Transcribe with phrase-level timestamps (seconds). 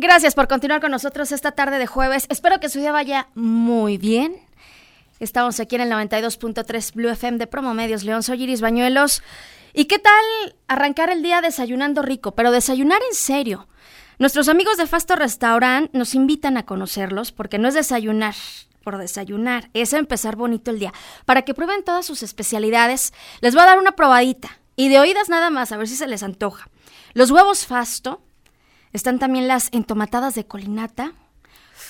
[0.00, 2.26] Gracias por continuar con nosotros esta tarde de jueves.
[2.28, 4.36] Espero que su día vaya muy bien.
[5.18, 8.22] Estamos aquí en el 92.3 Blue FM de Promo Medios León.
[8.22, 9.24] Soy Iris Bañuelos.
[9.74, 12.36] ¿Y qué tal arrancar el día desayunando rico?
[12.36, 13.66] Pero desayunar en serio.
[14.20, 18.36] Nuestros amigos de Fasto Restaurant nos invitan a conocerlos porque no es desayunar
[18.84, 20.94] por desayunar, es empezar bonito el día.
[21.24, 24.60] Para que prueben todas sus especialidades, les voy a dar una probadita.
[24.76, 26.70] Y de oídas nada más, a ver si se les antoja.
[27.14, 28.22] Los huevos Fasto,
[28.92, 31.12] están también las entomatadas de colinata.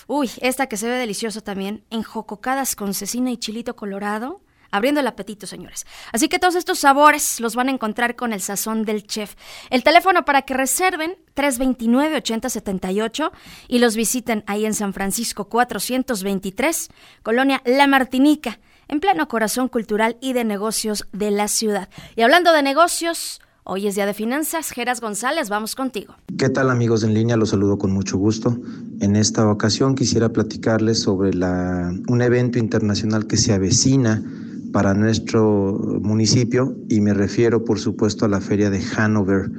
[0.06, 5.06] Uy, esta que se ve delicioso también, enjococadas con cecina y chilito colorado abriendo el
[5.06, 5.86] apetito, señores.
[6.12, 9.34] Así que todos estos sabores los van a encontrar con el sazón del chef.
[9.70, 13.30] El teléfono para que reserven 329-8078
[13.68, 16.90] y los visiten ahí en San Francisco 423,
[17.22, 18.58] Colonia La Martinica,
[18.88, 21.88] en pleno corazón cultural y de negocios de la ciudad.
[22.16, 24.70] Y hablando de negocios, Hoy es día de finanzas.
[24.70, 26.14] Geras González, vamos contigo.
[26.38, 27.36] ¿Qué tal amigos en línea?
[27.36, 28.58] Los saludo con mucho gusto.
[29.00, 34.22] En esta ocasión quisiera platicarles sobre un evento internacional que se avecina
[34.72, 39.50] para nuestro municipio y me refiero por supuesto a la feria de Hannover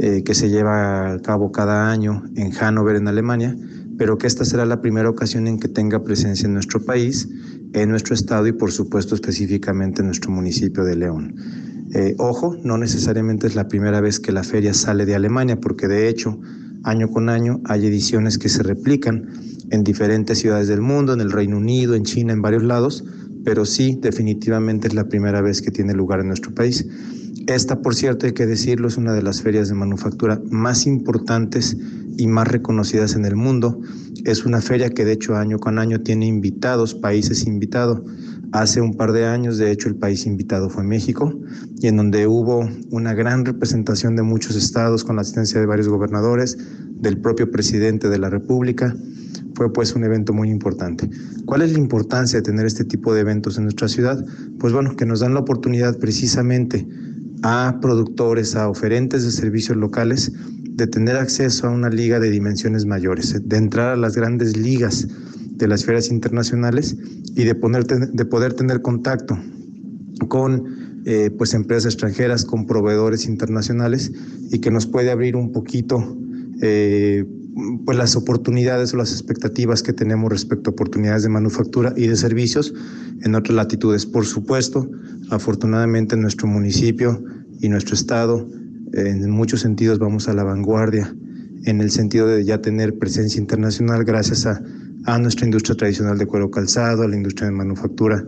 [0.00, 3.56] eh, que se lleva a cabo cada año en Hannover en Alemania,
[3.96, 7.26] pero que esta será la primera ocasión en que tenga presencia en nuestro país,
[7.72, 11.34] en nuestro estado y por supuesto específicamente en nuestro municipio de León.
[11.92, 15.88] Eh, ojo, no necesariamente es la primera vez que la feria sale de Alemania, porque
[15.88, 16.38] de hecho
[16.84, 19.28] año con año hay ediciones que se replican
[19.70, 23.04] en diferentes ciudades del mundo, en el Reino Unido, en China, en varios lados,
[23.44, 26.86] pero sí, definitivamente es la primera vez que tiene lugar en nuestro país.
[27.46, 31.76] Esta, por cierto, hay que decirlo, es una de las ferias de manufactura más importantes
[32.16, 33.80] y más reconocidas en el mundo.
[34.24, 38.02] Es una feria que de hecho año con año tiene invitados, países invitados.
[38.52, 41.32] Hace un par de años, de hecho, el país invitado fue México,
[41.80, 45.88] y en donde hubo una gran representación de muchos estados con la asistencia de varios
[45.88, 46.58] gobernadores,
[47.00, 48.94] del propio presidente de la República
[49.54, 51.08] fue pues un evento muy importante.
[51.44, 54.24] ¿Cuál es la importancia de tener este tipo de eventos en nuestra ciudad?
[54.58, 56.86] Pues bueno, que nos dan la oportunidad precisamente
[57.42, 60.32] a productores, a oferentes de servicios locales,
[60.70, 65.08] de tener acceso a una liga de dimensiones mayores, de entrar a las grandes ligas
[65.60, 66.96] de las ferias internacionales
[67.36, 67.54] y de,
[68.12, 69.38] de poder tener contacto
[70.28, 74.10] con eh, pues empresas extranjeras, con proveedores internacionales
[74.50, 76.16] y que nos puede abrir un poquito
[76.62, 77.24] eh,
[77.84, 82.16] pues las oportunidades o las expectativas que tenemos respecto a oportunidades de manufactura y de
[82.16, 82.72] servicios
[83.22, 84.06] en otras latitudes.
[84.06, 84.90] Por supuesto,
[85.30, 87.22] afortunadamente en nuestro municipio
[87.60, 88.48] y nuestro estado,
[88.92, 91.14] en muchos sentidos vamos a la vanguardia,
[91.64, 94.62] en el sentido de ya tener presencia internacional gracias a,
[95.04, 98.24] a nuestra industria tradicional de cuero calzado, a la industria de manufactura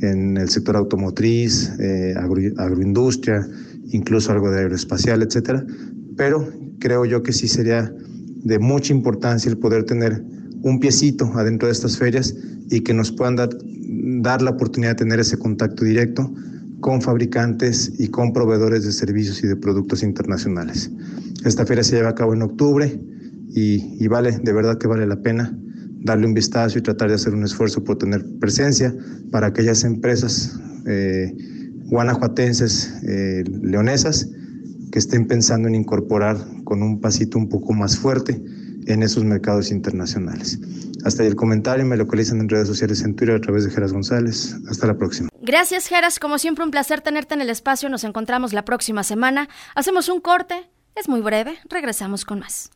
[0.00, 3.46] en el sector automotriz, eh, agroindustria,
[3.90, 5.64] incluso algo de aeroespacial, etcétera.
[6.16, 6.48] Pero
[6.78, 7.92] creo yo que sí sería
[8.44, 10.22] de mucha importancia el poder tener
[10.62, 12.34] un piecito adentro de estas ferias
[12.70, 13.50] y que nos puedan dar,
[14.22, 16.32] dar la oportunidad de tener ese contacto directo
[16.80, 20.90] con fabricantes y con proveedores de servicios y de productos internacionales.
[21.44, 23.00] Esta feria se lleva a cabo en octubre
[23.54, 25.56] y, vale, de verdad que vale la pena
[26.04, 28.94] darle un vistazo y tratar de hacer un esfuerzo por tener presencia
[29.32, 31.34] para aquellas empresas eh,
[31.86, 34.28] guanajuatenses, eh, leonesas,
[34.92, 38.40] que estén pensando en incorporar con un pasito un poco más fuerte
[38.86, 40.60] en esos mercados internacionales.
[41.04, 43.92] Hasta ahí el comentario, me localizan en redes sociales en Twitter a través de Geras
[43.92, 44.56] González.
[44.68, 45.30] Hasta la próxima.
[45.42, 46.18] Gracias, Geras.
[46.18, 47.88] Como siempre, un placer tenerte en el espacio.
[47.88, 49.48] Nos encontramos la próxima semana.
[49.74, 50.54] Hacemos un corte.
[50.94, 51.56] Es muy breve.
[51.68, 52.70] Regresamos con más.